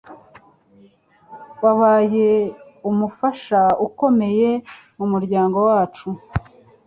Wabaye 1.63 2.29
umufasha 2.89 3.61
ukomeye 3.87 4.49
mumuryango 4.97 5.57
wacu. 5.69 6.09